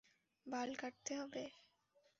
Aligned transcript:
বাল 0.45 0.69
কাটতে 0.75 1.11
হবে? 1.19 1.43